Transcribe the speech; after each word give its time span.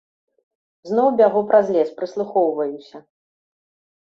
Зноў 0.91 1.07
бягу 1.19 1.43
праз 1.51 1.65
лес, 1.75 1.89
прыслухоўваюся. 2.01 2.97